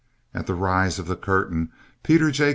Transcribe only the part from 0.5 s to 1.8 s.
rise of the curtain